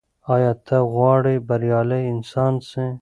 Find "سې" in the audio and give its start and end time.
2.69-2.85